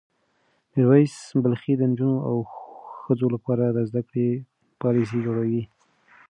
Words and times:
میر 0.71 0.85
ویس 0.89 1.15
بلخي 1.43 1.73
د 1.77 1.81
نجونو 1.91 2.17
او 2.27 2.35
ښځو 3.01 3.27
لپاره 3.35 3.65
د 3.69 3.77
زده 3.89 4.01
کړې 4.09 4.29
پالیسۍ 4.81 5.19
جوړوي. 5.25 5.63